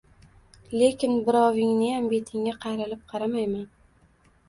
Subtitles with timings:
[0.83, 3.73] Lekin birovingniyam betingga qayrilib qaramayman!